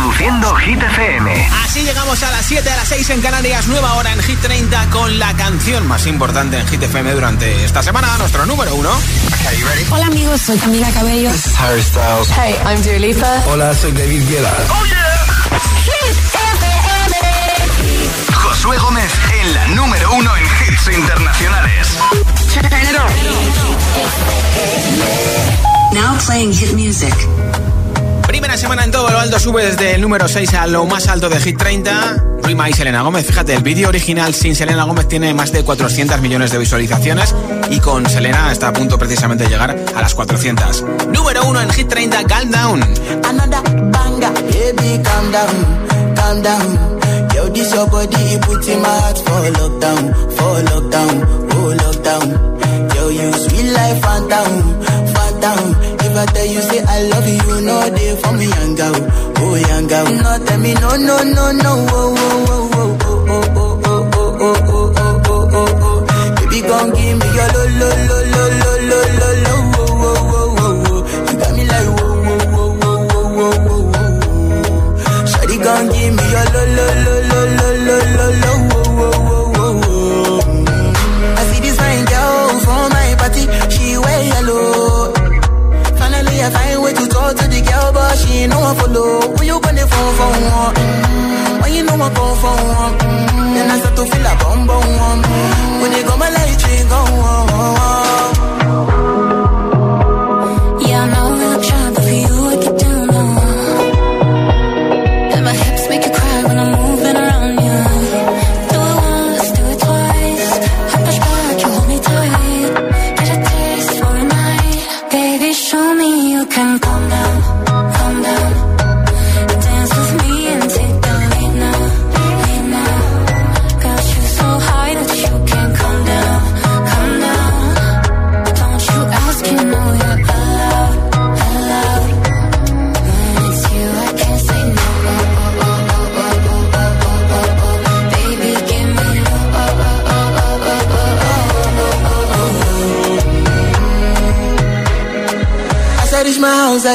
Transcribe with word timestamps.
Reproduciendo 0.00 0.54
Hit 0.54 0.82
FM. 0.82 1.48
Así 1.62 1.82
llegamos 1.82 2.22
a 2.22 2.30
las 2.30 2.46
7, 2.46 2.70
a 2.70 2.76
las 2.76 2.88
6 2.88 3.10
en 3.10 3.20
Canarias, 3.20 3.66
nueva 3.66 3.92
hora 3.96 4.10
en 4.10 4.22
Hit 4.22 4.40
30 4.40 4.88
con 4.88 5.18
la 5.18 5.36
canción 5.36 5.86
más 5.86 6.06
importante 6.06 6.58
en 6.58 6.66
Hit 6.68 6.82
FM 6.82 7.12
durante 7.12 7.64
esta 7.66 7.82
semana, 7.82 8.16
nuestro 8.16 8.46
número 8.46 8.74
uno. 8.76 8.88
Hola 9.90 10.06
amigos, 10.06 10.40
soy 10.40 10.56
Camila 10.56 10.90
Cabello. 10.92 11.30
This 11.30 11.48
is 11.48 11.60
Harry 11.60 11.82
Styles. 11.82 12.30
Hey, 12.30 12.56
I'm 12.64 12.82
Dua 12.82 12.98
Lipa. 12.98 13.42
Hola, 13.48 13.74
soy 13.74 13.92
David 13.92 14.26
Guetta. 14.26 14.56
Oh 14.70 14.86
yeah. 14.86 15.60
Hit 15.84 16.16
FM. 16.32 17.16
Josué 18.32 18.78
Gómez 18.78 19.12
en 19.38 19.52
la 19.52 19.68
número 19.68 20.12
uno 20.14 20.34
en 20.34 20.44
hits 20.44 20.88
internacionales. 20.96 21.88
Now 25.92 26.16
playing 26.24 26.54
hit 26.54 26.72
music. 26.72 27.12
Primera 28.26 28.56
semana 28.56 28.84
en 28.84 28.90
todo 28.90 29.10
lo 29.10 29.18
alto 29.18 29.38
sube 29.38 29.64
desde 29.64 29.94
el 29.94 30.00
número 30.00 30.28
6 30.28 30.54
a 30.54 30.66
lo 30.66 30.86
más 30.86 31.08
alto 31.08 31.28
de 31.28 31.40
Hit 31.40 31.58
30. 31.58 32.24
Rima 32.42 32.68
y 32.68 32.72
Selena 32.72 33.02
Gómez. 33.02 33.26
Fíjate, 33.26 33.54
el 33.54 33.62
vídeo 33.62 33.88
original 33.88 34.34
sin 34.34 34.56
Selena 34.56 34.84
Gómez 34.84 35.08
tiene 35.08 35.32
más 35.34 35.52
de 35.52 35.62
400 35.62 36.20
millones 36.20 36.50
de 36.50 36.58
visualizaciones 36.58 37.34
y 37.70 37.78
con 37.80 38.08
Selena 38.08 38.50
está 38.50 38.68
a 38.68 38.72
punto 38.72 38.98
precisamente 38.98 39.44
de 39.44 39.50
llegar 39.50 39.76
a 39.94 40.00
las 40.00 40.14
400. 40.14 40.84
Número 41.12 41.44
1 41.44 41.60
en 41.60 41.70
Hit 41.70 41.88
30, 41.88 42.24
Calm 42.24 42.50
Down. 42.50 42.82
Another 43.28 43.62
banger, 43.92 44.32
baby, 44.32 45.02
calm 45.02 45.30
down, 45.32 46.14
calm 46.16 46.42
down. 46.42 47.00
Yo, 47.34 47.48
this 47.50 47.72
your 47.72 47.86
body, 47.88 48.38
put 48.42 48.66
in 48.68 48.80
my 48.82 48.88
heart 48.88 49.18
for 49.18 49.50
lockdown, 49.58 50.14
for 50.36 50.62
lockdown, 50.70 51.14
oh 51.52 51.74
lockdown. 51.82 52.94
Yo, 52.94 53.08
you 53.08 53.32
sweet 53.32 53.72
life, 53.72 54.00
phantom, 54.02 54.82
phantom. 55.14 55.99
If 56.12 56.16
tell 56.34 56.44
you 56.46 56.60
say 56.60 56.82
I 56.82 57.02
love 57.04 57.28
you, 57.28 57.60
no 57.66 57.88
day 57.94 58.16
for 58.16 58.32
me, 58.32 58.46
girl, 58.74 58.94
oh 59.38 59.54
girl. 59.88 60.06
No 60.10 60.44
tell 60.44 60.58
me 60.58 60.74
no, 60.74 60.96
no, 60.96 61.22
no, 61.22 61.52
no, 61.52 61.72
oh, 61.88 62.14
oh, 62.18 62.46
oh, 62.50 62.98
oh, 63.00 63.30
oh, 63.30 63.46
oh, 63.54 63.86
oh, 63.86 64.10
oh, 64.10 64.34
oh, 64.40 64.58
oh, 64.66 64.90
oh, 64.96 65.22
oh, 65.30 65.48
oh, 65.54 65.80
oh. 65.86 66.34
Baby, 66.36 66.60
gon' 66.66 66.90
give 66.90 67.16
me 67.20 67.26
your 67.30 67.48
lo, 67.54 67.62
lo, 67.78 67.90
lo, 68.10 68.18
lo, 68.32 68.42
lo, 68.58 68.70
lo, 68.90 69.00
lo, 69.20 69.30
lo, 69.44 69.54
oh, 69.54 69.86
oh, 69.90 70.18
oh, 70.20 70.58
oh, 70.58 70.82
oh. 70.90 71.00
You 71.30 71.38
got 71.38 71.52
me 71.56 71.62
like 71.70 71.88
whoa, 71.94 72.14
whoa, 72.26 72.42
whoa, 72.50 72.70
whoa, 72.80 72.98
whoa, 73.06 73.54
whoa, 73.70 73.84
whoa. 73.94 74.18
Shawty 75.30 75.56
gon' 75.62 75.86
give 75.94 76.12
me 76.16 76.24
your 76.34 76.46
lo, 76.54 76.62
lo, 76.76 76.86
lo, 77.04 77.14
lo, 77.30 77.40
lo, 77.54 77.96
lo, 78.18 78.26
lo, 78.42 78.52
way 87.30 87.38
to 87.38 87.48
the 87.48 87.60
girl, 87.62 88.16
she 88.16 88.42
ain't 88.42 88.50
no 88.50 88.58
follow. 88.74 89.34
When 89.36 89.46
you 89.46 89.60
gonna 89.60 89.86
phone 89.86 90.14
for 90.18 90.30
one? 90.30 90.74
Mm-hmm. 90.74 91.62
When 91.62 91.72
you 91.74 91.82
know 91.84 91.94
I 91.94 92.08
come 92.14 92.36
for 92.42 92.56
one? 92.78 92.94
Mm-hmm. 92.98 93.54
Then 93.54 93.70
I 93.70 93.78
start 93.78 93.96
to 93.96 94.04
feel 94.10 94.26
a 94.26 94.34
bum 94.40 94.66
bum. 94.66 95.22
When 95.80 95.90
they 95.92 96.02
go 96.02 96.16
my 96.16 96.30
light, 96.30 96.60
on. 96.92 98.39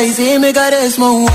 y 0.06 0.14
si 0.14 0.32
a 0.34 0.54
cares, 0.54 1.00
mon 1.00 1.26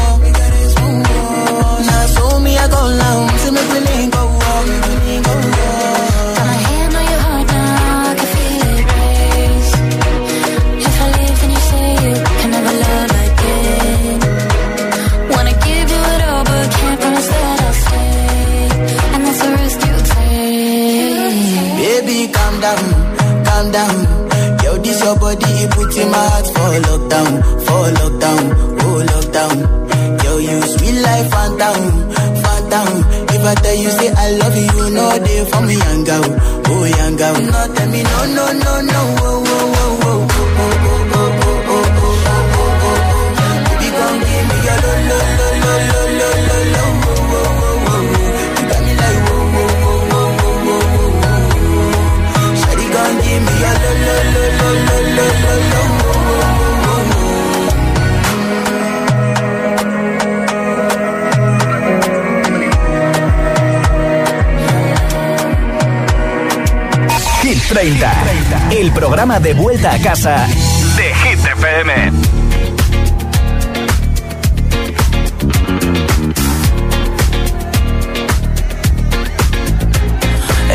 El 68.90 68.96
programa 68.96 69.38
de 69.38 69.54
vuelta 69.54 69.92
a 69.92 69.98
casa 70.00 70.48
de 70.96 71.14
Hit 71.14 71.38
FM. 71.38 71.92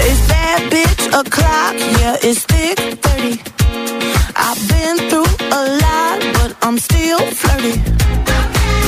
Is 0.07 0.27
that 0.27 0.61
bitch 0.71 1.07
a 1.13 1.23
clock? 1.29 1.75
Yeah, 1.99 2.17
it's 2.21 2.45
thick 2.45 2.79
30. 3.01 3.41
I've 4.37 4.61
been 4.69 4.97
through 5.09 5.35
a 5.51 5.61
lot, 5.83 6.19
but 6.35 6.55
I'm 6.61 6.77
still 6.79 7.19
flirty. 7.19 7.75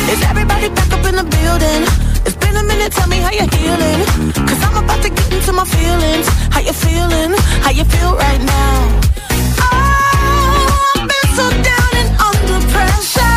Is 0.10 0.24
everybody 0.24 0.70
back 0.70 0.94
up 0.94 1.06
in 1.06 1.16
the 1.16 1.24
building? 1.24 2.07
Minute, 2.88 3.00
tell 3.00 3.10
me 3.10 3.18
how 3.18 3.32
you're 3.32 3.54
healing. 3.58 4.32
Cause 4.48 4.64
I'm 4.64 4.82
about 4.82 5.04
to 5.04 5.10
get 5.10 5.34
into 5.34 5.52
my 5.52 5.66
feelings. 5.66 6.28
How 6.54 6.62
you 6.62 6.72
feeling? 6.72 7.34
How 7.62 7.72
you 7.72 7.84
feel 7.84 8.16
right 8.16 8.42
now? 8.42 9.02
Oh, 9.60 10.94
I've 10.96 11.08
been 11.10 11.30
so 11.36 11.50
down 11.50 11.92
and 12.02 12.10
under 12.28 12.68
pressure. 12.72 13.37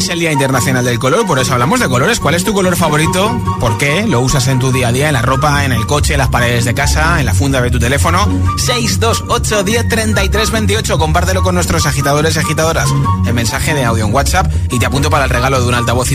Es 0.00 0.08
el 0.08 0.18
Día 0.18 0.32
Internacional 0.32 0.82
del 0.82 0.98
Color, 0.98 1.26
por 1.26 1.38
eso 1.38 1.52
hablamos 1.52 1.78
de 1.78 1.86
colores. 1.86 2.20
¿Cuál 2.20 2.34
es 2.34 2.42
tu 2.42 2.54
color 2.54 2.74
favorito? 2.74 3.38
¿Por 3.60 3.76
qué? 3.76 4.06
¿Lo 4.06 4.20
usas 4.20 4.48
en 4.48 4.58
tu 4.58 4.72
día 4.72 4.88
a 4.88 4.92
día, 4.92 5.08
en 5.08 5.12
la 5.12 5.20
ropa, 5.20 5.62
en 5.66 5.72
el 5.72 5.86
coche, 5.86 6.14
en 6.14 6.18
las 6.20 6.28
paredes 6.28 6.64
de 6.64 6.72
casa, 6.72 7.20
en 7.20 7.26
la 7.26 7.34
funda 7.34 7.60
de 7.60 7.70
tu 7.70 7.78
teléfono? 7.78 8.26
628 8.56 9.62
10 9.62 9.88
33 9.88 10.50
28. 10.52 10.98
Compártelo 10.98 11.42
con 11.42 11.54
nuestros 11.54 11.84
agitadores 11.84 12.34
y 12.34 12.38
agitadoras. 12.38 12.88
El 13.26 13.34
mensaje 13.34 13.74
de 13.74 13.84
audio 13.84 14.06
en 14.06 14.14
WhatsApp 14.14 14.50
y 14.70 14.78
te 14.78 14.86
apunto 14.86 15.10
para 15.10 15.24
el 15.24 15.30
regalo 15.30 15.60
de 15.60 15.68
un 15.68 15.74
altavoz 15.74 16.10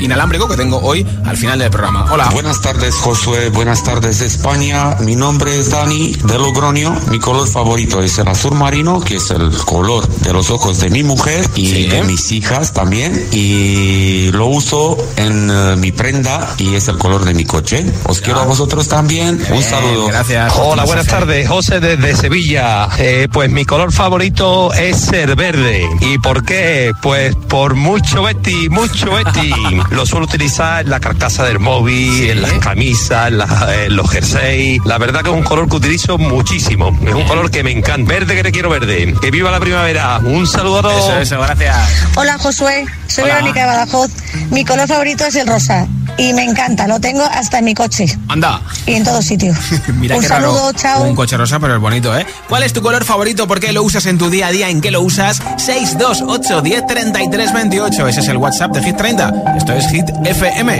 inalámbrico 0.00 0.46
que 0.46 0.56
tengo 0.58 0.78
hoy 0.78 1.06
al 1.24 1.38
final 1.38 1.58
del 1.58 1.70
programa. 1.70 2.12
Hola. 2.12 2.28
Buenas 2.34 2.60
tardes, 2.60 2.94
Josué. 2.96 3.48
Buenas 3.48 3.82
tardes, 3.82 4.20
España. 4.20 4.96
Mi 5.00 5.16
nombre 5.16 5.58
es 5.58 5.70
Dani 5.70 6.12
de 6.12 6.38
Logroño. 6.38 6.94
Mi 7.10 7.18
color 7.18 7.48
favorito 7.48 8.02
es 8.02 8.18
el 8.18 8.28
azul 8.28 8.54
marino, 8.54 9.00
que 9.00 9.16
es 9.16 9.30
el 9.30 9.50
color 9.64 10.06
de 10.06 10.34
los 10.34 10.50
ojos 10.50 10.78
de 10.80 10.90
mi 10.90 11.02
mujer 11.02 11.48
y 11.54 11.86
de 11.86 12.02
mis 12.02 12.30
hijas 12.32 12.74
también. 12.74 13.29
Y 13.32 14.30
lo 14.32 14.46
uso 14.46 14.96
en 15.16 15.50
eh, 15.50 15.76
mi 15.76 15.92
prenda 15.92 16.54
y 16.58 16.74
es 16.74 16.88
el 16.88 16.98
color 16.98 17.24
de 17.24 17.34
mi 17.34 17.44
coche. 17.44 17.84
Os 18.06 18.20
quiero 18.20 18.40
a 18.40 18.44
vosotros 18.44 18.88
también. 18.88 19.40
Un 19.50 19.62
saludo. 19.62 20.08
Gracias. 20.08 20.52
Hola, 20.56 20.84
buenas 20.84 21.06
tardes. 21.06 21.48
José 21.48 21.80
desde 21.80 22.16
Sevilla. 22.16 22.88
Eh, 22.98 23.28
pues 23.30 23.50
mi 23.50 23.64
color 23.64 23.92
favorito 23.92 24.72
es 24.72 25.12
el 25.12 25.34
verde. 25.36 25.88
¿Y 26.00 26.18
por 26.18 26.44
qué? 26.44 26.92
Pues 27.02 27.36
por 27.36 27.74
mucho 27.74 28.24
Betty, 28.24 28.68
mucho 28.68 29.12
Betty. 29.12 29.52
lo 29.90 30.06
suelo 30.06 30.26
utilizar 30.26 30.84
en 30.84 30.90
la 30.90 30.98
carcasa 30.98 31.44
del 31.44 31.60
móvil, 31.60 32.30
en 32.30 32.42
las 32.42 32.52
camisas, 32.54 33.30
en, 33.30 33.96
los 33.96 34.10
jerseys. 34.10 34.80
La 34.84 34.98
verdad 34.98 35.22
que 35.22 35.30
es 35.30 35.36
un 35.36 35.44
color 35.44 35.68
que 35.68 35.76
utilizo 35.76 36.18
muchísimo. 36.18 36.96
Es 37.06 37.14
un 37.14 37.24
color 37.24 37.50
que 37.50 37.62
me 37.62 37.70
encanta. 37.70 38.10
Verde 38.12 38.34
que 38.34 38.42
te 38.42 38.52
quiero 38.52 38.70
verde. 38.70 39.14
Que 39.20 39.30
viva 39.30 39.50
la 39.50 39.60
primavera. 39.60 40.18
Un 40.18 40.46
saludo 40.46 40.80
a 40.80 40.82
todos. 40.82 41.04
Eso, 41.04 41.18
eso, 41.20 41.40
gracias. 41.40 41.76
Hola 42.16 42.38
Josué, 42.38 42.86
soy 43.06 43.19
Verónica 43.22 43.60
de 43.60 43.66
Badajoz. 43.66 44.10
Mi 44.50 44.64
color 44.64 44.88
favorito 44.88 45.24
es 45.26 45.34
el 45.36 45.46
rosa 45.46 45.86
y 46.18 46.32
me 46.34 46.44
encanta, 46.44 46.86
lo 46.86 47.00
tengo 47.00 47.22
hasta 47.22 47.58
en 47.58 47.64
mi 47.64 47.74
coche. 47.74 48.18
Anda. 48.28 48.60
Y 48.86 48.94
en 48.94 49.04
todo 49.04 49.22
sitio. 49.22 49.54
Mira 49.94 50.16
Un 50.16 50.22
qué 50.22 50.28
saludo, 50.28 50.58
raro. 50.66 50.72
chao. 50.72 51.02
Un 51.04 51.14
coche 51.16 51.36
rosa, 51.36 51.58
pero 51.58 51.74
es 51.76 51.80
bonito, 51.80 52.16
¿eh? 52.16 52.26
¿Cuál 52.48 52.62
es 52.64 52.72
tu 52.72 52.82
color 52.82 53.04
favorito? 53.04 53.46
¿Por 53.46 53.60
qué 53.60 53.72
lo 53.72 53.82
usas 53.82 54.06
en 54.06 54.18
tu 54.18 54.28
día 54.28 54.48
a 54.48 54.50
día? 54.50 54.68
¿En 54.68 54.80
qué 54.80 54.90
lo 54.90 55.00
usas? 55.02 55.40
628 55.56 56.60
10 56.62 56.86
33 56.86 57.52
28. 57.52 58.08
Ese 58.08 58.20
es 58.20 58.28
el 58.28 58.36
WhatsApp 58.36 58.72
de 58.72 58.82
Hit 58.82 58.96
30. 58.96 59.32
Esto 59.56 59.72
es 59.72 59.88
Hit 59.88 60.06
FM. 60.24 60.78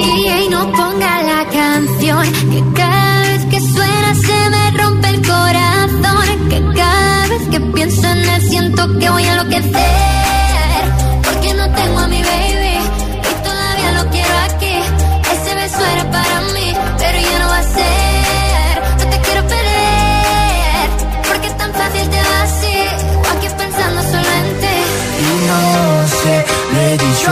Y 0.00 0.48
no 0.50 0.70
ponga 0.72 1.22
la 1.22 1.44
canción 1.52 2.32
que 2.50 2.64
cada 2.80 3.20
vez 3.22 3.44
que 3.50 3.60
suena 3.60 4.14
se 4.14 4.50
me 4.50 4.70
rompe 4.82 5.08
el 5.08 5.26
corazón. 5.26 6.48
Que 6.48 6.62
cada 6.76 7.26
vez 7.28 7.48
que 7.50 7.60
pienso 7.60 8.06
en 8.08 8.18
él 8.18 8.48
siento 8.48 8.98
que 8.98 9.10
voy 9.10 9.24
a 9.24 9.32
enloquecer. 9.32 10.27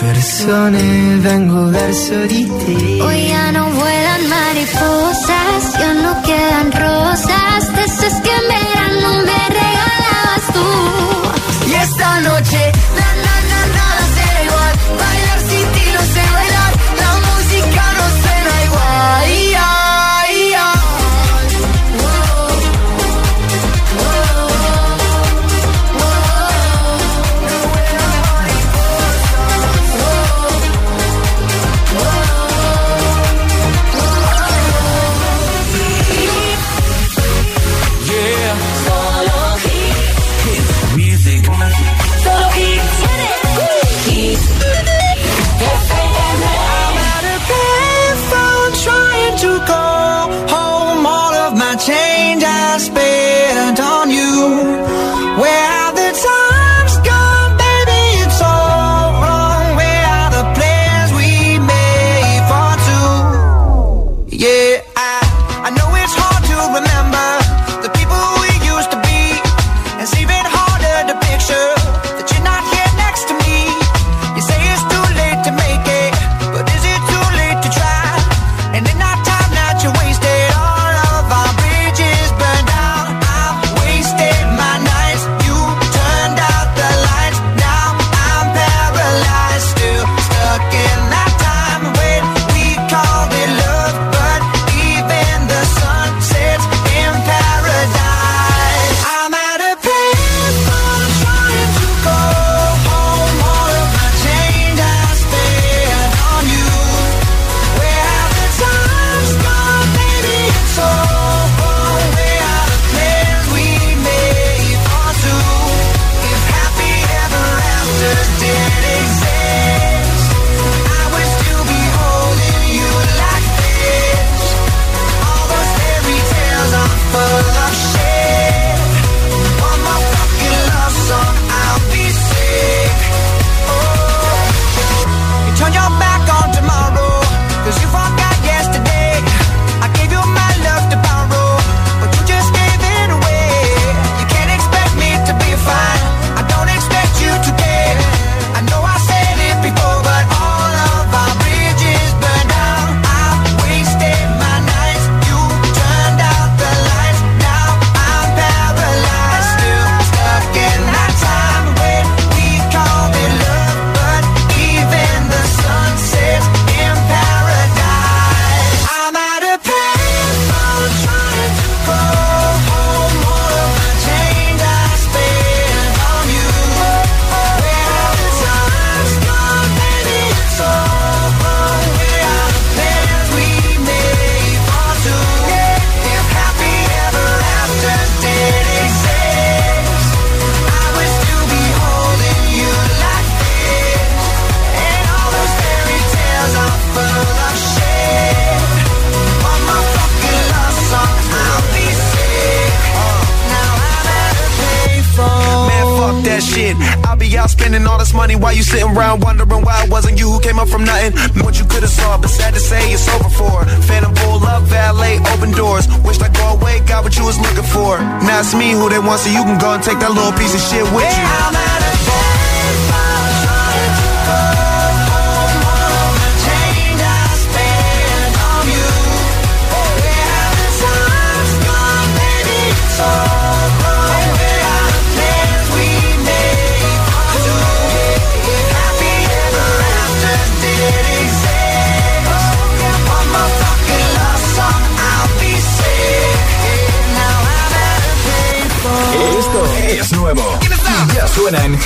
persone 0.00 1.16
vengo 1.18 1.70
verso 1.70 2.14
di 2.26 2.46
te. 2.46 3.02
Hoy 3.02 3.28
ya 3.28 3.52
no 3.52 3.70
vuelan 3.70 4.28
mariposas, 4.28 5.78
ya 5.78 5.92
no 5.94 6.22
quedan 6.22 6.72
rosas. 6.72 7.48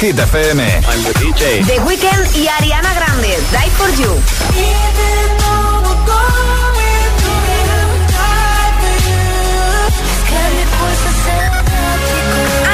Hit 0.02 0.16
FM. 0.18 0.58
I'm 0.58 1.02
the 1.04 1.14
DJ. 1.14 1.64
The 1.64 1.78
Weeknd 1.84 2.36
y 2.36 2.48
Ariana 2.48 2.92
Grande, 2.92 3.38
Die 3.52 3.70
for 3.78 3.88
You. 4.00 4.20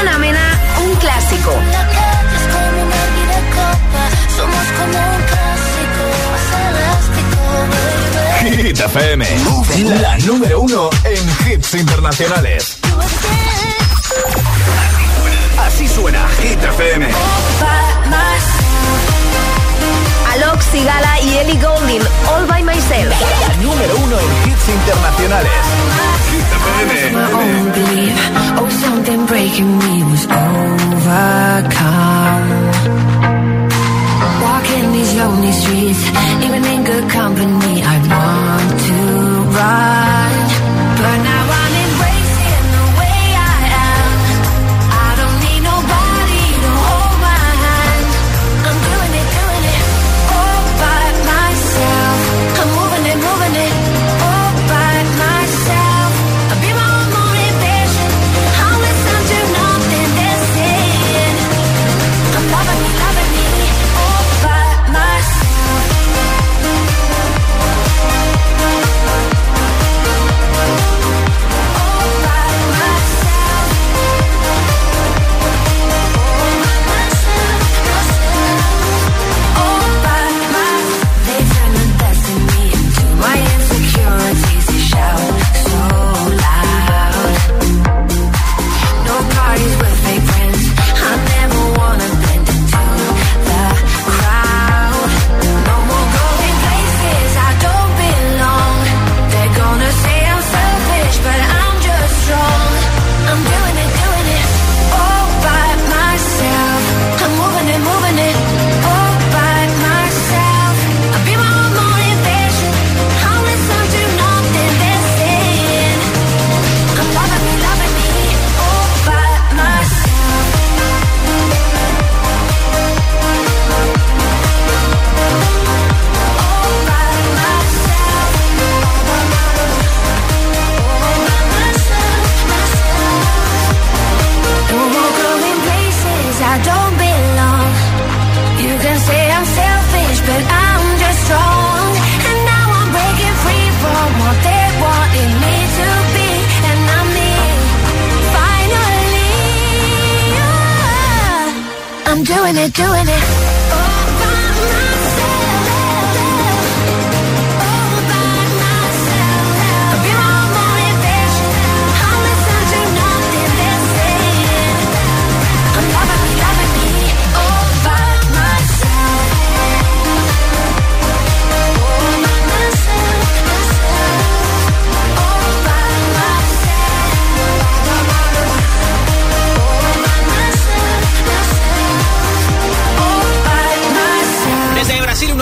Ana 0.00 0.16
Mena, 0.16 0.58
un 0.82 0.94
clásico. 0.96 1.52
Hit 8.40 8.80
FM. 8.80 9.26
La 10.00 10.16
número 10.20 10.60
uno 10.62 10.88
en 11.04 11.52
hits 11.52 11.74
internacionales. 11.74 12.78
Así 15.58 15.86
suena 15.88 16.27
Hit 16.48 16.64
FM. 16.64 17.02
Alok 20.32 20.60
Sigala 20.72 21.12
y 21.20 21.36
Ellie 21.40 21.60
Goulding, 21.60 22.04
All 22.32 22.46
by 22.46 22.62
Myself. 22.62 23.12
La 23.46 23.54
número 23.62 23.92
uno 24.04 24.16
en 24.18 24.30
hits 24.48 24.68
internacionales. 24.68 25.52
Oh, 28.60 28.68
something 28.82 29.26
breaking 29.26 29.78
me 29.78 30.04
was 30.10 30.24
overcome. 30.24 31.68
Walking 34.42 34.92
these 34.92 35.12
lonely 35.20 35.52
streets, 35.52 36.02
even 36.46 36.64
in 36.64 36.84
good 36.84 37.10
company, 37.10 37.82
I 37.82 37.96
want 38.08 38.80
to 38.88 38.96
run. 39.58 40.07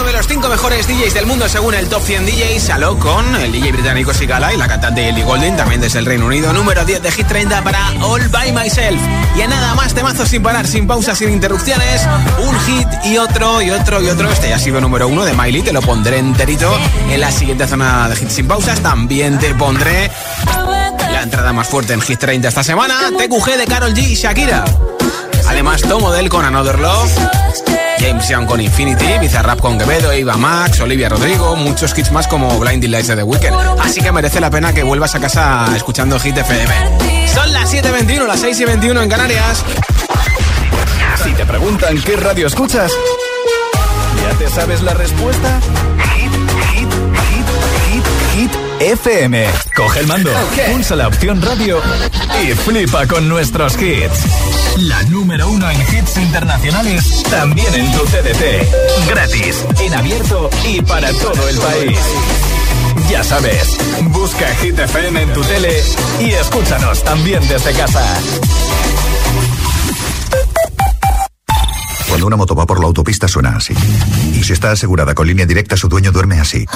De 0.07 0.13
los 0.13 0.29
cinco 0.29 0.49
mejores 0.49 0.87
DJs 0.87 1.15
del 1.15 1.27
mundo 1.27 1.49
según 1.49 1.75
el 1.75 1.89
Top 1.89 2.01
100 2.01 2.27
DJs, 2.27 2.71
Alok 2.71 3.01
con 3.01 3.35
el 3.37 3.51
DJ 3.51 3.73
británico 3.73 4.15
Sigala 4.15 4.55
y 4.55 4.57
la 4.57 4.69
cantante 4.69 5.09
Ellie 5.09 5.25
Goulding, 5.25 5.57
también 5.57 5.81
desde 5.81 5.99
el 5.99 6.07
Reino 6.07 6.27
Unido, 6.27 6.53
número 6.53 6.85
10 6.85 7.03
de 7.03 7.11
Hit 7.11 7.27
30 7.27 7.63
para 7.63 7.91
All 8.03 8.29
By 8.29 8.53
Myself. 8.53 9.01
Y 9.37 9.43
a 9.43 9.49
nada 9.49 9.75
más 9.75 9.95
temazos 9.95 10.29
sin 10.29 10.45
parar, 10.45 10.67
sin 10.69 10.87
pausas, 10.87 11.19
sin 11.19 11.31
interrupciones, 11.31 12.07
un 12.39 12.57
hit 12.61 12.87
y 13.05 13.19
otro 13.19 13.61
y 13.63 13.71
otro 13.71 14.01
y 14.01 14.09
otro. 14.09 14.31
Este 14.31 14.49
ya 14.49 14.57
ha 14.57 14.59
sido 14.61 14.81
número 14.81 15.09
uno 15.09 15.25
de 15.25 15.35
Miley, 15.35 15.63
te 15.63 15.73
lo 15.73 15.83
pondré 15.83 16.19
enterito 16.19 16.73
en 17.11 17.21
la 17.21 17.33
siguiente 17.33 17.67
zona 17.67 18.09
de 18.09 18.15
hits 18.15 18.33
sin 18.33 18.47
pausas. 18.47 18.79
También 18.81 19.41
te 19.41 19.55
pondré 19.55 20.11
la 21.11 21.23
entrada 21.23 21.53
más 21.53 21.67
fuerte 21.67 21.95
en 21.95 22.01
Hit 22.01 22.21
30 22.21 22.47
esta 22.47 22.63
semana, 22.63 23.11
TQG 23.11 23.57
de 23.57 23.67
Carol 23.67 23.93
G 23.93 24.11
y 24.11 24.15
Shakira. 24.15 24.65
Además, 25.49 25.83
Tom 25.83 26.03
Odell 26.05 26.29
con 26.29 26.45
Another 26.45 26.79
Love, 26.79 27.11
James 27.99 28.29
Young 28.29 28.47
con 28.47 28.61
Infinity, 28.61 29.19
Bizarrap 29.21 29.61
con 29.61 29.79
Quevedo, 29.79 30.13
Eva 30.13 30.37
Max, 30.37 30.81
Olivia 30.81 31.09
Rodrigo, 31.09 31.57
muchos 31.57 31.97
hits 31.97 32.11
más 32.13 32.27
como 32.27 32.59
Blinding 32.59 32.91
Lights 32.91 33.09
de 33.09 33.17
The 33.17 33.23
Weeknd. 33.23 33.81
Así 33.81 34.01
que 34.01 34.13
merece 34.13 34.41
la 34.41 34.51
pena 34.51 34.73
que 34.73 34.83
vuelvas 34.83 35.15
a 35.15 35.21
casa 35.21 35.67
escuchando 35.75 36.19
Hit 36.19 36.37
FM. 36.37 37.29
Son 37.29 37.53
las 37.53 37.73
7.21, 37.73 38.27
las 38.27 38.43
6.21 38.43 39.03
en 39.03 39.09
Canarias. 39.09 39.65
Si 41.23 41.33
te 41.33 41.47
preguntan 41.47 42.01
qué 42.03 42.17
radio 42.17 42.47
escuchas, 42.47 42.93
¿ya 44.23 44.39
te 44.39 44.49
sabes 44.49 44.83
la 44.83 44.95
respuesta? 44.95 45.61
FM. 48.81 49.47
Coge 49.75 50.01
el 50.01 50.07
mando, 50.07 50.31
pulsa 50.73 50.97
la 50.97 51.09
opción 51.09 51.41
radio 51.41 51.81
y 52.43 52.53
flipa 52.53 53.07
con 53.07 53.29
nuestros 53.29 53.75
hits. 53.81 54.25
La 54.79 55.03
número 55.05 55.49
uno 55.49 55.71
en 55.71 55.81
hits 55.81 56.17
internacionales, 56.19 57.23
también 57.31 57.75
en 57.75 57.93
tu 57.93 58.05
CDT. 58.05 59.09
Gratis, 59.09 59.65
en 59.81 59.95
abierto 59.95 60.51
y 60.69 60.83
para 60.83 61.11
todo 61.13 61.49
el 61.49 61.57
país. 61.59 61.99
Ya 63.11 63.23
sabes, 63.23 63.77
busca 64.11 64.47
Hit 64.57 64.79
FM 64.79 65.23
en 65.23 65.33
tu 65.33 65.43
tele 65.43 65.83
y 66.21 66.31
escúchanos 66.31 67.05
también 67.05 67.47
desde 67.49 67.73
casa. 67.73 68.05
Cuando 72.09 72.27
una 72.27 72.37
moto 72.37 72.55
va 72.55 72.67
por 72.67 72.81
la 72.81 72.87
autopista 72.87 73.29
suena 73.29 73.57
así. 73.57 73.75
Y 74.35 74.43
si 74.43 74.53
está 74.53 74.73
asegurada 74.73 75.15
con 75.15 75.27
línea 75.27 75.47
directa, 75.47 75.77
su 75.77 75.89
dueño 75.89 76.13
duerme 76.13 76.41
así. 76.41 76.67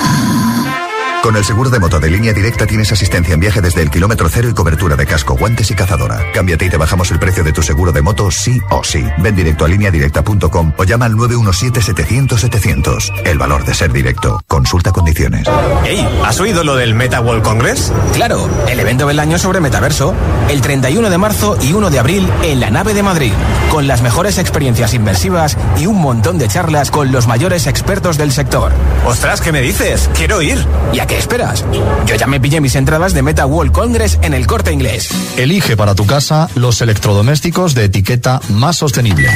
Con 1.22 1.36
el 1.36 1.44
seguro 1.44 1.68
de 1.68 1.78
moto 1.78 2.00
de 2.00 2.08
línea 2.08 2.32
directa 2.32 2.66
tienes 2.66 2.90
asistencia 2.92 3.34
en 3.34 3.40
viaje 3.40 3.60
desde 3.60 3.82
el 3.82 3.90
kilómetro 3.90 4.30
cero 4.30 4.48
y 4.48 4.54
cobertura 4.54 4.96
de 4.96 5.04
casco, 5.06 5.36
guantes 5.36 5.70
y 5.70 5.74
cazadora. 5.74 6.18
Cámbiate 6.32 6.64
y 6.64 6.70
te 6.70 6.78
bajamos 6.78 7.10
el 7.10 7.18
precio 7.18 7.44
de 7.44 7.52
tu 7.52 7.62
seguro 7.62 7.92
de 7.92 8.00
moto 8.00 8.30
sí 8.30 8.58
o 8.70 8.82
sí. 8.82 9.04
Ven 9.18 9.36
directo 9.36 9.66
a 9.66 9.68
lineadirecta.com 9.68 10.72
o 10.78 10.84
llama 10.84 11.04
al 11.04 11.12
917-700-700. 11.16 13.12
El 13.26 13.36
valor 13.36 13.66
de 13.66 13.74
ser 13.74 13.92
directo. 13.92 14.40
Consulta 14.48 14.92
condiciones. 14.92 15.46
Ey, 15.84 16.08
¿has 16.24 16.40
oído 16.40 16.64
lo 16.64 16.74
del 16.74 16.94
Meta 16.94 17.20
World 17.20 17.42
Congress? 17.42 17.92
Claro, 18.14 18.48
el 18.66 18.80
evento 18.80 19.06
del 19.06 19.20
año 19.20 19.38
sobre 19.38 19.60
metaverso. 19.60 20.14
El 20.48 20.62
31 20.62 21.10
de 21.10 21.18
marzo 21.18 21.58
y 21.60 21.74
1 21.74 21.90
de 21.90 21.98
abril 21.98 22.26
en 22.42 22.60
la 22.60 22.70
nave 22.70 22.94
de 22.94 23.02
Madrid. 23.02 23.32
Con 23.70 23.86
las 23.86 24.00
mejores 24.00 24.38
experiencias 24.38 24.94
inmersivas 24.94 25.58
y 25.76 25.84
un 25.84 26.00
montón 26.00 26.38
de 26.38 26.48
charlas 26.48 26.90
con 26.90 27.12
los 27.12 27.26
mayores 27.26 27.66
expertos 27.66 28.16
del 28.16 28.32
sector. 28.32 28.72
Ostras, 29.04 29.42
¿qué 29.42 29.52
me 29.52 29.60
dices? 29.60 30.08
Quiero 30.14 30.40
ir. 30.40 30.66
¿Y 30.94 31.00
a 31.00 31.09
qué 31.10 31.18
esperas? 31.18 31.64
Yo 32.06 32.14
ya 32.14 32.26
me 32.26 32.40
pillé 32.40 32.60
mis 32.60 32.76
entradas 32.76 33.12
de 33.12 33.22
Meta 33.22 33.44
World 33.44 33.72
Congress 33.72 34.18
en 34.22 34.32
el 34.32 34.46
corte 34.46 34.72
inglés. 34.72 35.10
Elige 35.36 35.76
para 35.76 35.94
tu 35.94 36.06
casa 36.06 36.48
los 36.54 36.80
electrodomésticos 36.80 37.74
de 37.74 37.86
etiqueta 37.86 38.40
más 38.48 38.76
sostenible. 38.76 39.28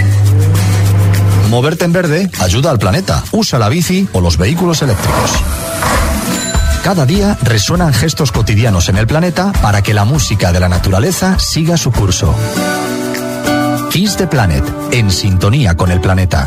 Moverte 1.50 1.84
en 1.84 1.92
verde 1.92 2.30
ayuda 2.40 2.70
al 2.70 2.78
planeta. 2.78 3.22
Usa 3.32 3.58
la 3.58 3.68
bici 3.68 4.08
o 4.12 4.20
los 4.20 4.38
vehículos 4.38 4.82
eléctricos. 4.82 5.32
Cada 6.84 7.06
día 7.06 7.36
resuenan 7.42 7.92
gestos 7.92 8.30
cotidianos 8.30 8.88
en 8.88 8.96
el 8.96 9.06
planeta 9.06 9.52
para 9.60 9.82
que 9.82 9.94
la 9.94 10.04
música 10.04 10.52
de 10.52 10.60
la 10.60 10.68
naturaleza 10.68 11.38
siga 11.38 11.76
su 11.76 11.90
curso. 11.90 12.34
Kiss 13.90 14.16
the 14.16 14.26
Planet, 14.26 14.64
en 14.92 15.10
sintonía 15.10 15.76
con 15.76 15.90
el 15.90 16.00
planeta. 16.00 16.46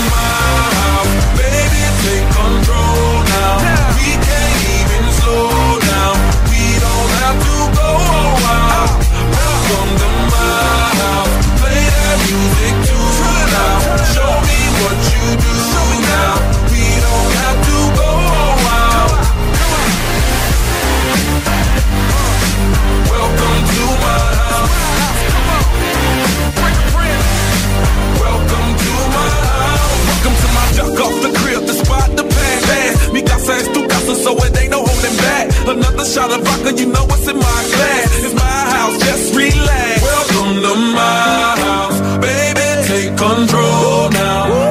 so 34.21 34.37
it 34.37 34.57
ain't 34.57 34.71
no 34.71 34.81
holding 34.85 35.17
back. 35.17 35.45
Another 35.67 36.05
shot 36.05 36.31
of 36.31 36.41
vodka, 36.45 36.71
you 36.79 36.87
know 36.87 37.05
what's 37.05 37.27
in 37.27 37.37
my 37.37 37.61
glass. 37.73 38.23
It's 38.23 38.35
my 38.35 38.59
house, 38.75 38.97
just 38.99 39.35
relax. 39.35 40.01
Welcome 40.01 40.53
to 40.65 40.73
my 41.01 41.55
house, 41.65 41.97
baby, 42.25 42.67
take 42.87 43.17
control 43.17 44.09
now. 44.11 44.70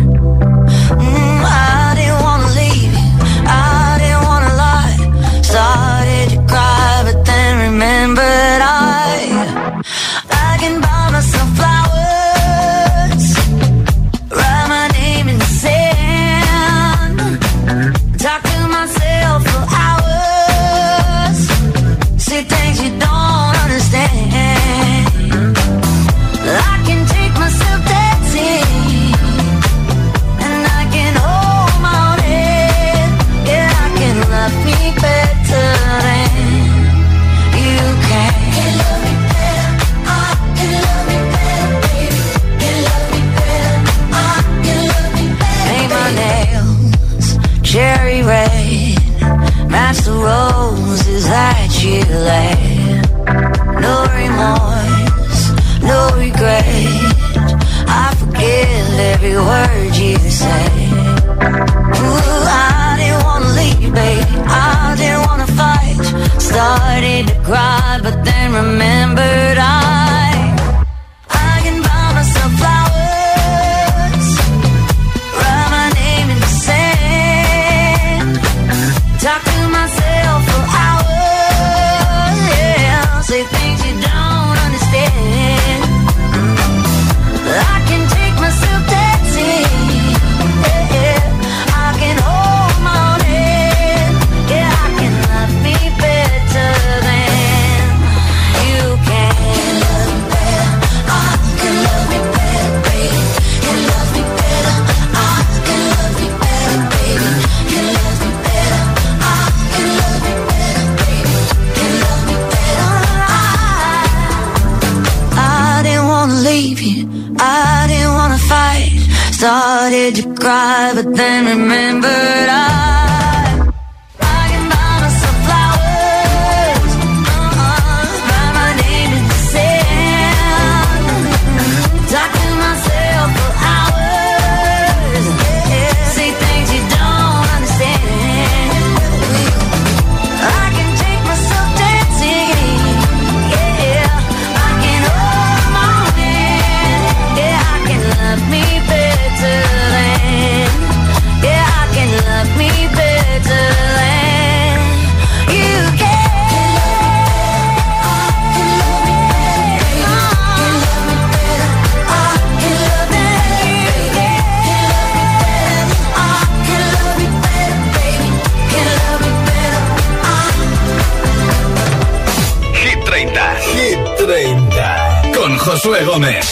Gómez. 176.11 176.50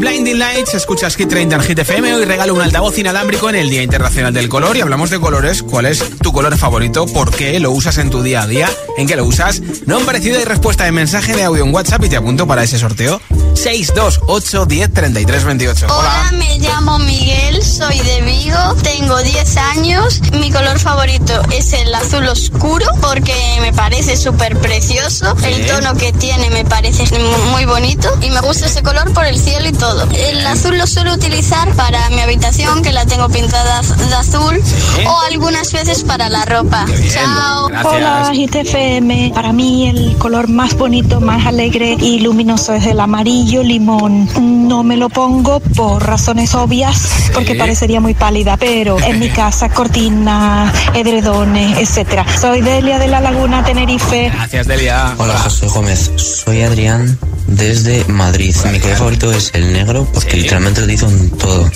Blinding 0.00 0.38
Lights. 0.38 0.72
Escuchas 0.72 1.14
Hit 1.14 1.28
30 1.28 1.56
en 1.56 1.62
Hit 1.62 1.78
FM. 1.78 2.14
Hoy 2.14 2.24
regalo 2.24 2.54
un 2.54 2.62
altavoz 2.62 2.96
inalámbrico 2.96 3.50
en 3.50 3.56
el 3.56 3.68
Día 3.68 3.82
Internacional 3.82 4.32
del 4.32 4.48
Color. 4.48 4.74
Y 4.78 4.80
hablamos 4.80 5.10
de 5.10 5.20
colores. 5.20 5.62
¿Cuál 5.62 5.84
es 5.84 6.02
tu 6.22 6.32
color 6.32 6.56
favorito? 6.56 7.04
¿Por 7.04 7.30
qué 7.30 7.60
lo 7.60 7.70
usas 7.70 7.98
en 7.98 8.08
tu 8.08 8.22
día 8.22 8.42
a 8.42 8.46
día? 8.46 8.70
¿En 8.96 9.06
qué 9.06 9.14
lo 9.14 9.26
usas? 9.26 9.60
No 9.84 9.98
han 9.98 10.06
parecido 10.06 10.40
y 10.40 10.44
respuesta 10.44 10.84
de 10.84 10.92
mensaje 10.92 11.36
de 11.36 11.42
audio 11.42 11.64
en 11.64 11.74
WhatsApp 11.74 12.02
y 12.04 12.08
te 12.08 12.16
apunto 12.16 12.46
para 12.46 12.64
ese 12.64 12.78
sorteo. 12.78 13.20
628 13.54 14.66
10 14.66 14.92
33 14.92 15.44
28. 15.44 15.86
Hola, 15.90 16.30
me 16.32 16.58
llamo 16.58 16.98
Miguel, 16.98 17.62
soy 17.62 17.98
de 17.98 18.20
Vigo, 18.22 18.74
tengo 18.82 19.18
10 19.18 19.56
años. 19.56 20.20
Mi 20.32 20.50
color 20.50 20.78
favorito 20.78 21.40
es 21.52 21.72
el 21.72 21.94
azul 21.94 22.26
oscuro 22.28 22.86
porque 23.00 23.34
me 23.60 23.72
parece 23.72 24.16
súper 24.16 24.56
precioso. 24.58 25.36
El 25.44 25.66
tono 25.66 25.94
que 25.94 26.12
tiene 26.12 26.50
me 26.50 26.64
parece 26.64 27.04
muy 27.52 27.64
bonito 27.64 28.08
y 28.22 28.30
me 28.30 28.40
gusta 28.40 28.66
ese 28.66 28.82
color 28.82 29.12
por 29.12 29.24
el 29.24 29.38
cielo 29.38 29.68
y 29.68 29.72
todo. 29.72 30.08
El 30.12 30.46
azul 30.46 30.78
lo 30.78 30.86
suelo 30.86 31.12
utilizar 31.14 31.74
para 31.74 32.08
mi 32.10 32.20
habitación 32.20 32.82
que 32.82 32.92
la 32.92 33.04
tengo 33.06 33.28
pintada 33.28 33.82
de 33.82 34.14
azul 34.14 34.62
o 35.06 35.20
algunas 35.26 35.72
veces 35.72 36.04
para 36.04 36.28
la 36.28 36.44
ropa. 36.44 36.86
Chao. 37.12 37.66
Hola, 37.84 38.30
GTFM. 38.32 39.32
Para 39.34 39.52
mí 39.52 39.88
el 39.88 40.16
color 40.18 40.48
más 40.48 40.74
bonito, 40.76 41.20
más 41.20 41.46
alegre 41.46 41.96
y 42.00 42.20
luminoso 42.20 42.74
es 42.74 42.86
el 42.86 43.00
amarillo 43.00 43.39
limón. 43.46 44.28
No 44.68 44.82
me 44.82 44.96
lo 44.96 45.08
pongo 45.08 45.60
por 45.60 46.06
razones 46.06 46.54
obvias 46.54 47.30
porque 47.32 47.54
parecería 47.54 48.00
muy 48.00 48.14
pálida, 48.14 48.56
pero 48.56 49.00
en 49.00 49.18
mi 49.18 49.28
casa 49.30 49.68
cortina, 49.68 50.72
edredones, 50.94 51.78
etcétera. 51.78 52.26
Soy 52.38 52.60
Delia 52.60 52.98
de 52.98 53.08
la 53.08 53.20
Laguna, 53.20 53.64
Tenerife. 53.64 54.30
Gracias, 54.32 54.66
Delia. 54.66 55.14
Hola, 55.18 55.38
José 55.38 55.66
Gómez. 55.68 56.10
Soy 56.16 56.62
Adrián 56.62 57.18
desde 57.46 58.04
Madrid. 58.06 58.54
Mi 58.70 58.78
color 58.78 58.96
favorito 58.96 59.32
es 59.32 59.50
el 59.54 59.72
negro 59.72 60.06
porque 60.12 60.36
literalmente 60.36 60.80
lo 60.80 60.86
utilizo 60.86 61.08
en 61.08 61.30
todo. 61.30 61.70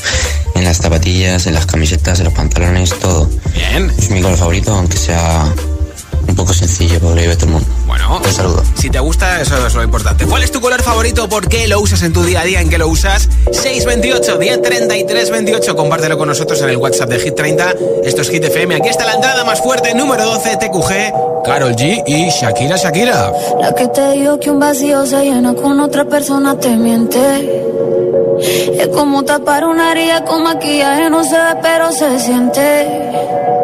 En 0.55 0.65
las 0.65 0.77
zapatillas, 0.77 1.47
en 1.47 1.55
las 1.55 1.67
camisetas, 1.67 2.19
en 2.19 2.27
los 2.27 2.35
pantalones, 2.35 2.99
todo. 2.99 3.29
Bien. 3.55 3.91
Es 3.99 4.11
mi 4.11 4.21
color 4.21 4.39
favorito, 4.39 4.75
aunque 4.75 4.97
sea 4.97 5.53
un 6.27 6.35
poco 6.35 6.53
sencillo 6.53 6.99
lo 7.01 7.15
vive 7.15 7.35
todo 7.37 7.47
el 7.47 7.53
mundo. 7.53 7.69
Bueno, 7.87 8.21
un 8.25 8.33
saludo. 8.33 8.63
Si 8.75 8.91
te 8.91 8.99
gusta, 8.99 9.41
eso 9.41 9.67
es 9.67 9.75
lo 9.75 9.83
importante. 9.83 10.27
¿Cuál 10.27 10.43
es 10.43 10.51
tu 10.51 10.61
color 10.61 10.83
favorito? 10.83 11.29
¿Por 11.29 11.49
qué 11.49 11.69
lo 11.69 11.81
usas 11.81 12.03
en 12.03 12.13
tu 12.13 12.23
día 12.23 12.41
a 12.41 12.45
día? 12.45 12.61
¿En 12.61 12.69
qué 12.69 12.79
lo 12.79 12.89
usas? 12.89 13.29
628 13.53 14.39
1033 14.39 15.31
28. 15.31 15.77
Compártelo 15.77 16.19
con 16.19 16.29
nosotros 16.29 16.61
en 16.63 16.71
el 16.71 16.77
WhatsApp 16.77 17.11
de 17.11 17.21
Hit 17.21 17.35
30. 17.35 17.75
Esto 18.05 18.23
es 18.23 18.31
Hit 18.31 18.45
FM. 18.45 18.77
Aquí 18.77 18.89
está 18.89 19.05
la 19.05 19.15
entrada 19.15 19.45
más 19.45 19.61
fuerte, 19.61 19.95
número 19.95 20.25
12, 20.25 20.57
TQG, 20.57 21.45
Carol 21.45 21.75
G 21.77 22.03
y 22.07 22.31
Shakira 22.31 22.77
Shakira. 22.77 23.33
La 23.61 23.75
que 23.75 23.89
te 23.89 24.13
dijo 24.13 24.39
que 24.41 24.51
un 24.51 24.61
vacío 24.61 25.07
se 25.07 25.23
llena 25.25 25.55
con 25.55 25.81
otra 25.81 26.05
persona 26.05 26.59
te 26.59 26.75
miente. 26.77 27.65
Es 28.79 28.89
como 28.89 29.25
tapar 29.25 29.65
una 29.65 29.93
herida 29.93 30.25
con 30.25 30.43
maquillaje, 30.43 31.09
no 31.09 31.23
se 31.25 31.37
ve, 31.37 31.57
pero 31.63 31.93
se 31.93 32.19
siente. 32.19 33.64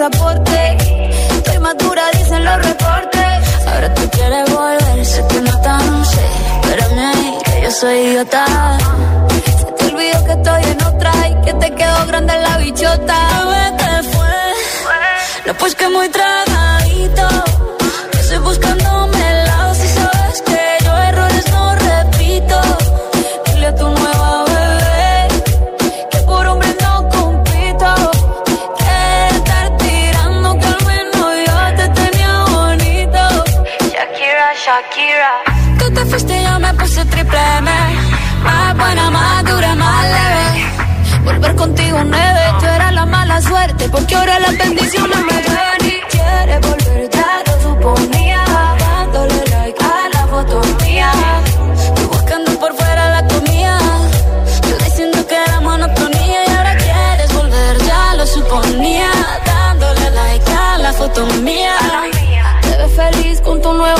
Pasaporte. 0.00 0.76
Estoy 1.36 1.58
madura, 1.58 2.02
dicen 2.12 2.44
los 2.44 2.56
reportes. 2.64 3.66
Ahora 3.66 3.94
tú 3.94 4.08
quieres 4.10 4.54
volver, 4.54 5.04
sé 5.04 5.26
que 5.28 5.40
no 5.42 5.60
tan 5.60 6.04
sé. 6.06 6.26
Espérame 6.62 6.98
ahí, 6.98 7.38
que 7.44 7.62
yo 7.62 7.70
soy 7.70 7.96
idiota. 7.98 8.46
Se 9.58 9.64
te 9.76 9.84
olvidó 9.92 10.24
que 10.24 10.32
estoy 10.32 10.62
en 10.72 10.82
otra 10.82 11.12
y 11.28 11.34
que 11.44 11.54
te 11.54 11.74
quedó 11.74 12.06
grande 12.06 12.34
la 12.40 12.56
bichota. 12.58 13.18
Te 13.78 14.02
fue. 14.12 15.44
No, 15.46 15.54
pues 15.54 15.74
que 15.74 15.88
muy 15.88 16.08
tragadito. 16.08 17.28
Yo 18.12 18.20
estoy 18.20 18.38
buscándome 18.38 19.09
Shakira. 34.80 35.32
Tú 35.78 35.92
te 35.92 36.04
fuiste 36.06 36.36
y 36.36 36.44
yo 36.44 36.58
me 36.58 36.72
puse 36.74 37.04
triple 37.04 37.38
M. 37.58 37.70
Más 38.42 38.76
buena, 38.76 39.10
más 39.10 39.44
dura, 39.44 39.74
más 39.74 40.04
leve. 40.04 40.66
Volver 41.24 41.54
contigo 41.54 41.98
nueve, 42.04 42.40
tú 42.60 42.66
eras 42.66 42.92
la 42.94 43.04
mala 43.04 43.40
suerte. 43.42 43.88
Porque 43.90 44.14
ahora 44.14 44.38
las 44.40 44.56
bendiciones 44.56 45.18
me 45.18 45.32
ven 45.32 45.82
y 45.82 46.00
quieres 46.10 46.60
volver, 46.60 47.10
ya 47.10 47.42
lo 47.46 47.62
suponía. 47.62 48.44
Dándole 48.78 49.44
like 49.50 49.84
a 49.84 50.08
la 50.14 50.26
foto 50.28 50.62
mía. 50.82 51.12
Tú 51.96 52.08
buscando 52.08 52.58
por 52.58 52.74
fuera 52.74 53.10
la 53.10 53.28
comida. 53.28 53.78
Yo 54.68 54.76
diciendo 54.78 55.26
que 55.26 55.34
era 55.34 55.60
monotonía 55.60 56.46
y 56.46 56.50
ahora 56.50 56.76
quieres 56.76 57.34
volver, 57.34 57.78
ya 57.84 58.14
lo 58.14 58.26
suponía. 58.26 59.10
Dándole 59.44 60.10
like 60.10 60.52
a 60.52 60.78
la 60.78 60.92
foto 60.94 61.26
mía. 61.42 61.76
Te 62.62 62.76
ves 62.76 62.92
feliz 62.96 63.40
con 63.42 63.60
tu 63.60 63.72
nueva 63.74 63.99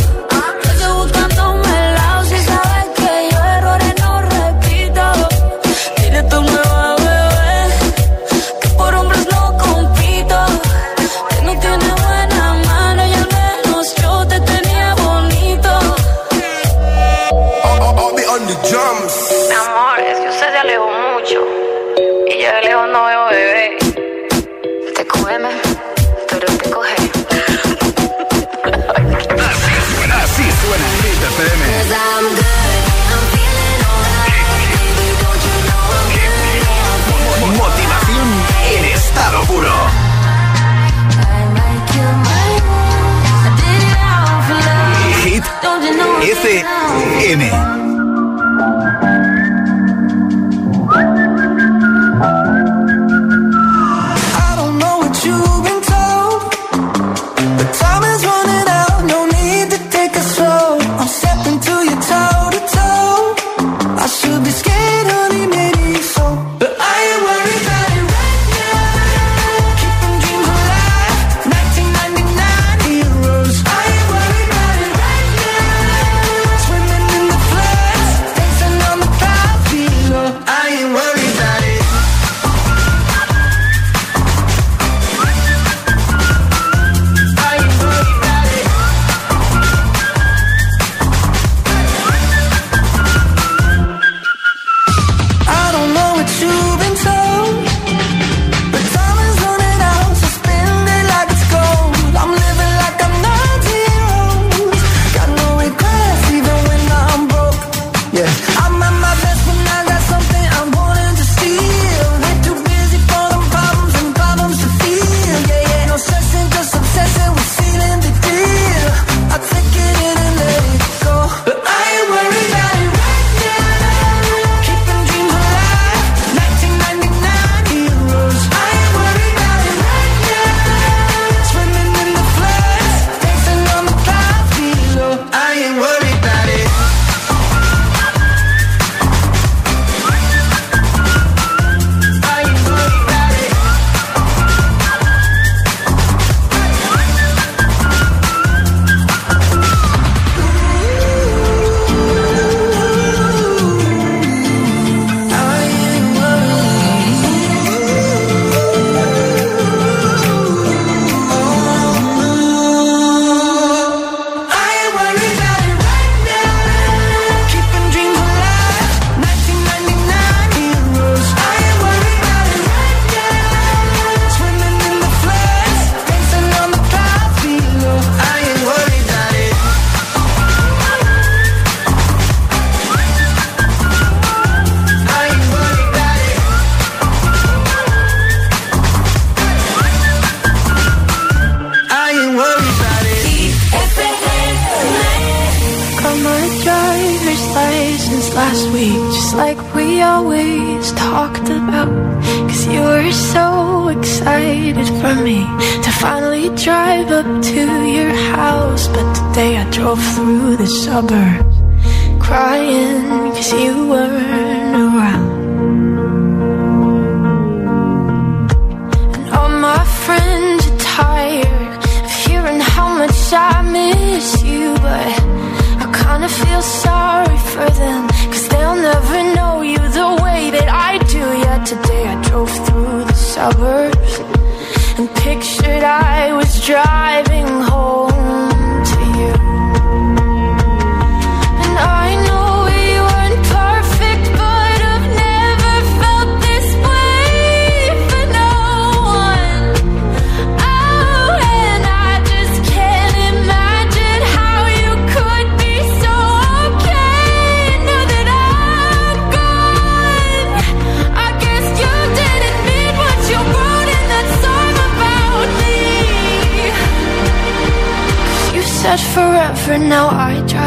Now 269.91 270.07
I 270.07 270.39
drive 270.47 270.60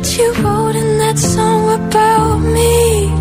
what 0.00 0.18
you 0.18 0.32
wrote 0.42 0.76
in 0.76 0.98
that 0.98 1.18
song 1.18 1.68
about 1.68 2.38
me. 2.38 3.12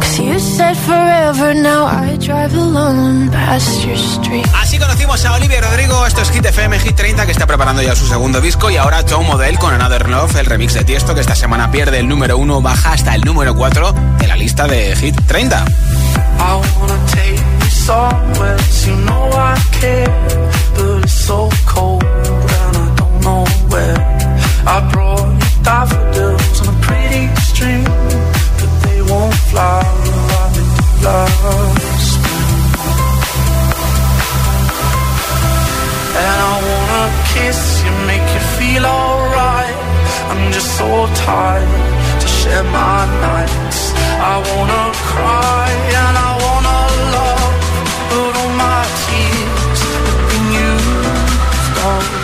Cause 0.00 0.20
you 0.20 0.38
said 0.38 0.76
forever, 0.76 1.54
now 1.54 1.86
I 1.86 2.16
drive 2.18 2.54
alone 2.54 3.30
past 3.30 3.86
your 3.86 3.96
street. 3.96 4.46
Así 4.54 4.78
conocimos 4.78 5.24
a 5.24 5.34
Olivia 5.34 5.60
Rodrigo, 5.62 6.04
esto 6.06 6.20
es 6.20 6.30
Hit 6.30 6.44
FM 6.44 6.78
Hit 6.80 6.96
30 6.96 7.24
que 7.24 7.32
está 7.32 7.46
preparando 7.46 7.82
ya 7.82 7.96
su 7.96 8.06
segundo 8.06 8.40
disco 8.40 8.70
y 8.70 8.76
ahora 8.76 9.02
Joe 9.08 9.24
Model 9.24 9.58
con 9.58 9.72
Another 9.72 10.08
Love, 10.08 10.36
el 10.36 10.46
remix 10.46 10.74
de 10.74 10.84
Tiesto 10.84 11.14
que 11.14 11.20
esta 11.22 11.34
semana 11.34 11.70
pierde 11.70 11.98
el 11.98 12.08
número 12.08 12.36
1, 12.36 12.60
baja 12.60 12.92
hasta 12.92 13.14
el 13.14 13.22
número 13.22 13.54
4 13.54 13.94
de 14.18 14.26
la 14.26 14.36
lista 14.36 14.66
de 14.66 14.94
Hit 14.96 15.18
30. 15.26 15.64
I 15.64 16.60
wanna 16.78 16.98
take 17.10 17.36
you 17.36 17.70
somewhere, 17.70 18.56
'cause 18.56 18.86
you 18.86 18.96
know 18.96 19.30
I 19.32 19.58
care, 19.80 20.12
but 20.76 21.04
it's 21.04 21.12
so 21.12 21.48
cold 21.64 22.04
and 22.04 22.76
I 22.76 22.96
don't 22.96 23.20
know 23.22 23.44
where. 23.70 24.13
I 24.66 24.80
brought 24.92 25.20
you 25.20 25.62
daffodils 25.62 26.60
on 26.62 26.74
a 26.74 26.78
pretty 26.80 27.28
string, 27.36 27.84
but 27.84 28.72
they 28.84 29.02
won't 29.02 29.34
fly 29.52 29.82
do 30.04 30.14
last. 31.04 32.10
And 36.16 36.38
I 36.50 36.54
wanna 36.70 37.04
kiss 37.34 37.60
you, 37.84 37.92
make 38.06 38.26
you 38.34 38.42
feel 38.56 38.86
alright. 38.86 39.76
I'm 40.30 40.50
just 40.50 40.70
so 40.78 40.88
tired 41.14 42.20
to 42.22 42.26
share 42.26 42.64
my 42.64 43.04
nights. 43.20 43.92
I 44.32 44.34
wanna 44.48 44.84
cry 45.12 45.68
and 46.00 46.16
I 46.28 46.30
wanna 46.44 46.80
love, 47.16 47.54
but 48.10 48.32
all 48.40 48.52
my 48.64 48.82
tears 49.04 49.80
have 49.92 50.20
been 50.30 50.46
used 50.66 51.78
up. 51.84 52.23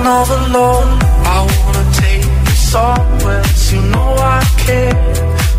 another 0.00 0.40
love. 0.56 0.88
I 1.36 1.38
wanna 1.56 1.84
take 2.02 2.24
you 2.24 2.56
somewhere, 2.72 3.44
you 3.70 3.80
know 3.92 4.10
I 4.36 4.40
care, 4.64 4.94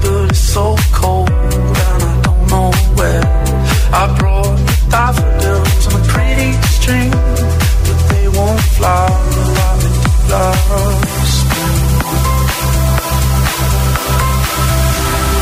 but 0.02 0.30
it's 0.30 0.40
so 0.40 0.76
cold 0.92 1.30
and 1.30 2.04
I 2.12 2.16
don't 2.28 2.44
know 2.52 2.72
where. 2.98 3.26
I 4.02 4.04
brought 4.18 4.58
you 4.60 4.78
daffodils 4.90 5.84
on 5.88 5.94
a 6.02 6.04
pretty 6.14 6.52
string, 6.78 7.12
but 7.86 8.00
they 8.10 8.28
won't 8.38 8.80
last. 8.80 9.32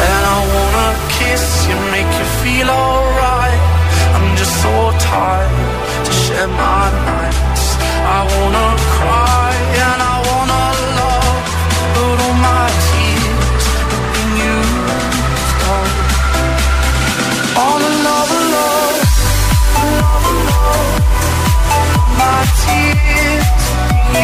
And 0.09 0.23
I 0.35 0.39
wanna 0.53 0.89
kiss 1.17 1.45
you, 1.67 1.75
make 1.95 2.11
you 2.19 2.27
feel 2.41 2.69
alright. 2.69 3.61
I'm 4.15 4.29
just 4.35 4.55
so 4.63 4.73
tired 5.11 6.05
to 6.05 6.11
share 6.11 6.47
my 6.47 6.85
nights. 7.09 7.65
I 8.17 8.19
wanna 8.33 8.78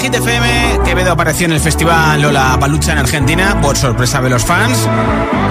Hit 0.00 0.14
FM, 0.14 0.80
Quevedo 0.82 1.12
apareció 1.12 1.44
en 1.44 1.52
el 1.52 1.60
festival 1.60 2.22
Lola 2.22 2.56
Palucha 2.58 2.92
en 2.92 2.98
Argentina 2.98 3.60
por 3.60 3.76
sorpresa 3.76 4.22
de 4.22 4.30
los 4.30 4.42
fans 4.42 4.88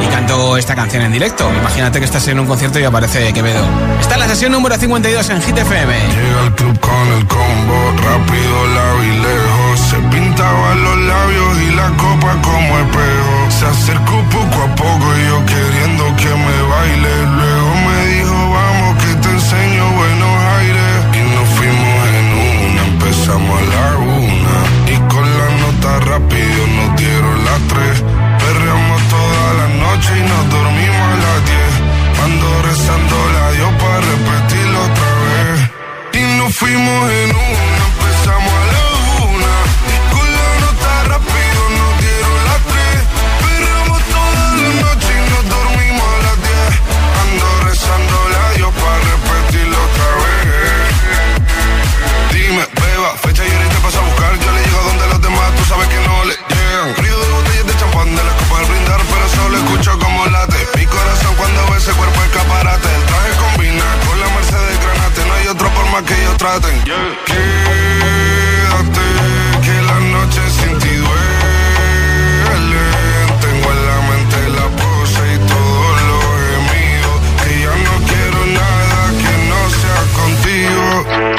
y 0.04 0.08
cantó 0.08 0.58
esta 0.58 0.74
canción 0.76 1.04
en 1.04 1.12
directo. 1.12 1.52
Imagínate 1.56 2.00
que 2.00 2.06
estás 2.06 2.28
en 2.30 2.40
un 2.40 2.48
concierto 2.48 2.80
y 2.80 2.84
aparece 2.84 3.32
Quevedo. 3.32 3.64
Está 4.02 4.16
en 4.16 4.22
la 4.22 4.28
sesión 4.28 4.52
número 4.52 4.76
52 4.76 5.30
en 5.30 5.42
Hit 5.44 5.58
FM. 5.58 5.94
Llega 5.94 6.42
al 6.42 6.56
club 6.56 6.80
con 6.80 7.08
el 7.16 7.28
combo, 7.28 7.94
rápido, 8.04 8.68
la 8.74 9.06
y 9.06 9.20
lejos. 9.20 9.80
Se 9.82 9.98
pintaban 9.98 10.84
los 10.84 10.98
labios 10.98 11.58
y 11.62 11.76
la 11.76 11.88
copa 11.90 12.42
como 12.42 12.80
espejo. 12.80 13.52
Se 13.52 13.66
acercó 13.68 14.24
poco 14.32 14.64
a 14.64 14.76
poco 14.76 15.06
y 15.16 15.28
yo 15.28 15.46
queriendo 15.46 16.16
que 16.18 16.30
me 16.30 16.62
baile. 16.70 17.49
Rápido 26.20 26.68
nos 26.68 26.96
dieron 26.98 27.46
las 27.46 27.62
tres. 27.68 28.04
Perreamos 28.40 29.02
toda 29.10 29.54
la 29.60 29.68
noche 29.68 30.10
y 30.18 30.22
nos 30.22 30.50
dormimos 30.50 31.08
a 31.08 31.18
las 31.26 31.40
diez. 31.46 31.74
Ando 32.24 32.62
rezando 32.64 33.16
la 33.34 33.52
Dios 33.52 33.72
para 33.82 34.00
repetirlo 34.02 34.80
otra 34.90 35.12
vez. 35.26 35.60
Y 36.14 36.38
nos 36.38 36.56
fuimos 36.56 37.12
en 37.12 37.30
una, 37.30 37.69
los 55.70 55.78
sabes 55.78 55.88
que 55.88 56.00
no 56.08 56.26
le 56.26 56.36
llegan. 56.50 56.96
Río 56.98 57.20
de 57.20 57.30
botellas 57.30 57.68
de 57.68 57.76
champán 57.78 58.16
de 58.16 58.24
la 58.24 58.34
copa 58.34 58.60
al 58.60 58.66
brindar, 58.66 59.02
pero 59.12 59.30
solo 59.30 59.58
escucho 59.58 60.00
como 60.00 60.26
late. 60.28 60.68
Mi 60.78 60.86
corazón 60.86 61.36
cuando 61.36 61.66
ve 61.72 61.78
ese 61.78 61.92
cuerpo 61.92 62.22
escaparate. 62.24 62.88
El 62.96 63.04
traje 63.04 63.32
combina 63.38 63.86
con 64.08 64.20
la 64.20 64.28
Mercedes 64.30 64.80
Granate. 64.82 65.26
No 65.26 65.34
hay 65.34 65.48
otra 65.48 65.70
forma 65.70 66.04
que 66.06 66.14
ellos 66.22 66.38
traten. 66.38 66.84
Quédate, 66.84 67.48
que 69.64 69.82
la 69.82 70.00
noche 70.00 70.42
sin 70.50 70.78
ti 70.80 70.96
duele. 70.96 72.84
Tengo 73.42 73.72
en 73.72 73.86
la 73.86 73.98
mente 74.10 74.50
la 74.50 74.68
pose 74.82 75.22
y 75.36 75.38
todo 75.48 75.88
lo 76.10 76.20
gemido. 76.50 77.12
Que 77.44 77.52
ya 77.62 77.74
no 77.86 77.94
quiero 78.10 78.40
nada 78.60 79.00
que 79.22 79.34
no 79.50 79.60
sea 79.80 80.02
contigo. 80.18 81.39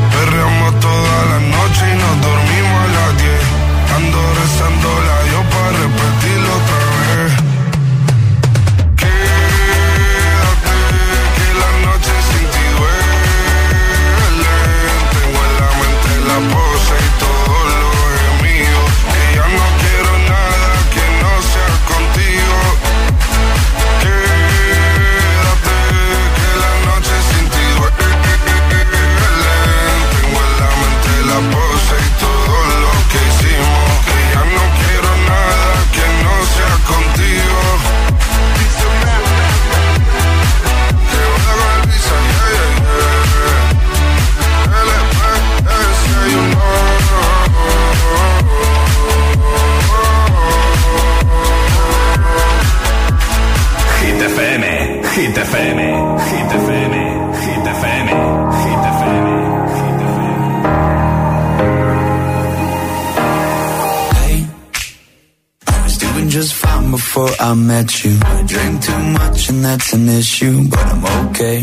I 67.51 67.53
met 67.53 68.05
you. 68.05 68.17
I 68.23 68.43
drink 68.43 68.81
too 68.81 68.97
much 68.97 69.49
and 69.49 69.65
that's 69.65 69.91
an 69.91 70.07
issue, 70.07 70.69
but 70.69 70.79
I'm 70.79 71.03
okay. 71.27 71.57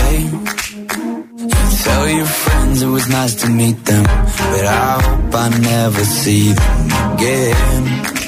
Hey, 0.00 0.20
tell 1.84 2.08
your 2.10 2.26
friends 2.26 2.82
it 2.82 2.86
was 2.86 3.08
nice 3.08 3.34
to 3.36 3.48
meet 3.48 3.82
them, 3.86 4.02
but 4.04 4.66
I 4.66 5.00
hope 5.04 5.34
I 5.34 5.48
never 5.58 6.04
see 6.04 6.52
them 6.52 7.14
again. 7.14 8.23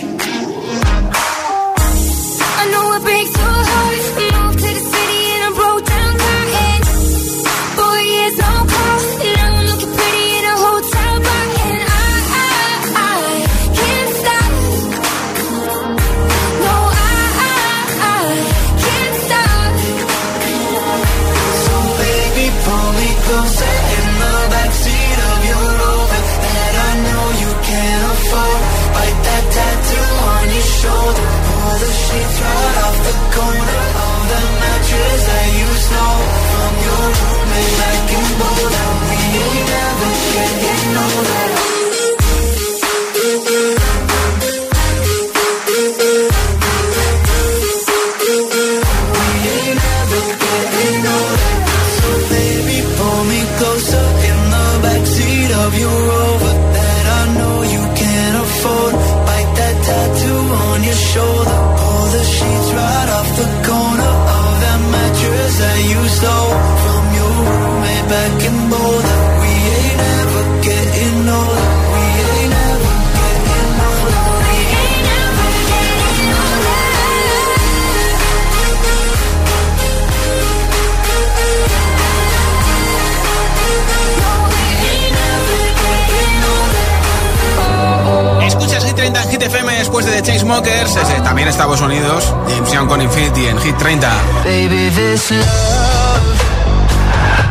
FM 89.47 89.79
después 89.79 90.05
de 90.05 90.11
The 90.11 90.23
Chainsmokers. 90.23 90.97
Ese 90.97 91.21
también 91.23 91.47
Estados 91.47 91.81
Unidos. 91.81 92.35
James 92.49 92.89
con 92.89 93.01
Infinity 93.01 93.47
en 93.47 93.59
Hit 93.61 93.77
30. 93.79 94.09
Baby, 94.43 94.91
this 94.91 95.31
love, 95.31 95.45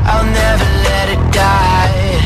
I'll 0.06 0.26
never 0.26 0.66
let 0.84 1.10
it 1.14 1.20
die. 1.32 2.20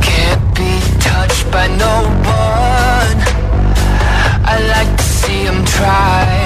Can't 0.00 0.54
be 0.54 0.80
touched 1.00 1.50
by 1.50 1.66
no 1.76 2.04
one. 2.24 3.18
I 4.44 4.60
like 4.68 4.96
to 4.96 5.02
see 5.02 5.42
him 5.42 5.64
try. 5.64 6.45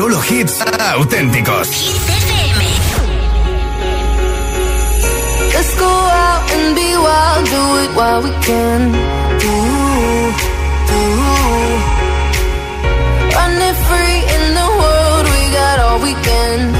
Solo 0.00 0.18
hits 0.22 0.62
auténticos. 0.96 1.68
Let's 5.52 5.74
go 5.78 5.92
out 6.24 6.50
and 6.54 6.74
be 6.74 6.96
wild, 6.96 7.44
do 7.44 7.62
it 7.84 7.90
while 7.94 8.22
we 8.22 8.30
can. 8.40 8.94
Ooh, 9.44 10.32
ooh. 10.96 11.76
Running 13.36 13.76
free 13.88 14.20
in 14.36 14.44
the 14.60 14.68
world, 14.80 15.24
we 15.34 15.42
got 15.52 15.76
all 15.80 15.98
weekend. 16.00 16.79